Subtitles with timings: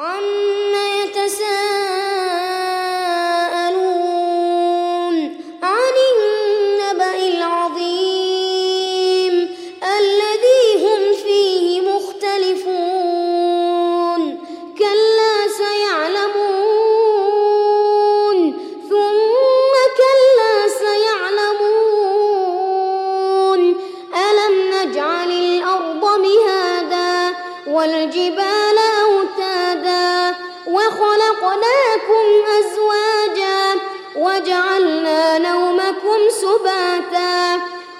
[0.00, 0.37] On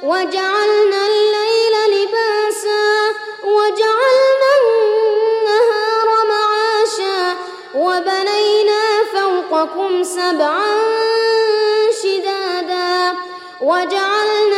[0.02, 7.36] وجعلنا الليل لباسا وجعلنا النهار معاشا
[7.74, 10.74] وبنينا فوقكم سبعا
[12.02, 13.16] شدادا
[13.60, 14.57] وجعلنا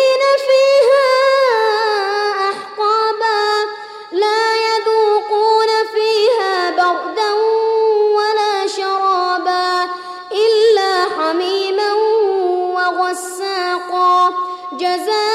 [14.81, 15.31] جزاء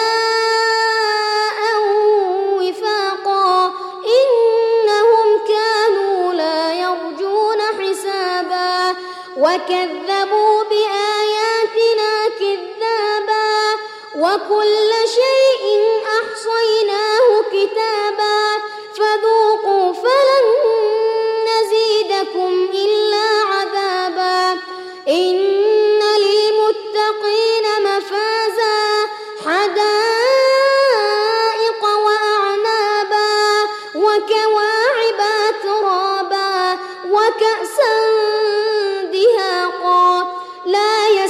[9.37, 13.56] وكذبوا بآياتنا كذابا.
[14.16, 15.65] وكل شيء
[16.04, 18.06] أحصيناه كتابا.
[29.66, 30.62] حدائق
[31.82, 33.34] وأعنابا
[33.94, 35.21] وكواعب
[35.62, 36.78] ترابا
[37.10, 37.97] وكأسا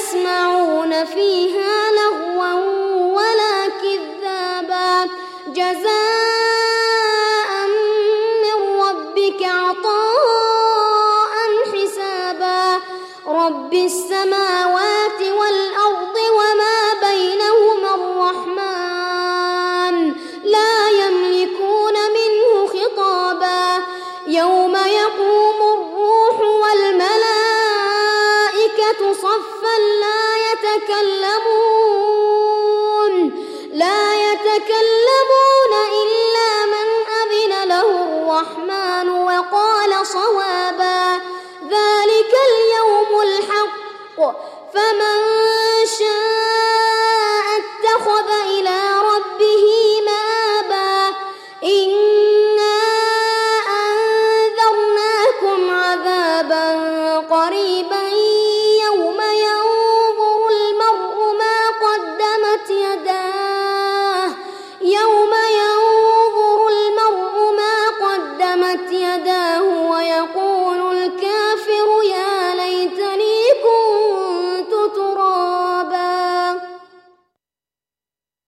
[0.06, 2.52] يسمعون فيها لغوا
[3.16, 5.10] ولا كذابا
[5.46, 5.90] جزاء
[8.42, 10.56] من ربك عطاء
[11.72, 12.80] حسابا
[13.26, 14.45] رب السماوات
[34.56, 35.72] يتكلمون
[36.02, 36.88] إلا من
[37.20, 41.20] أذن له الرحمن وقال صوابا
[41.62, 44.18] ذلك اليوم الحق.
[44.74, 45.18] فمن
[45.98, 48.78] شاء اتخذ إلى
[49.10, 49.66] ربه
[50.08, 51.16] مآبا.
[51.64, 52.78] إنا
[53.82, 56.66] أنذرناكم عذابا
[57.30, 58.25] قريبا